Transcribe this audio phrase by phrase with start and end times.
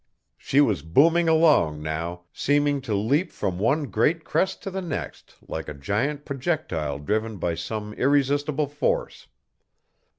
[0.39, 5.35] She was booming along now, seeming to leap from one great crest to the next
[5.47, 9.27] like a giant projectile driven by some irresistible force.